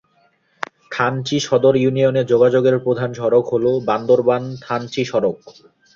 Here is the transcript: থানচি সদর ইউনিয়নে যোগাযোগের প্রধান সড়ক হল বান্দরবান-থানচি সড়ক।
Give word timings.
থানচি 0.91 1.37
সদর 1.39 1.73
ইউনিয়নে 1.77 2.21
যোগাযোগের 2.23 2.75
প্রধান 2.85 3.09
সড়ক 3.13 3.45
হল 3.51 3.65
বান্দরবান-থানচি 3.87 5.03
সড়ক। 5.05 5.37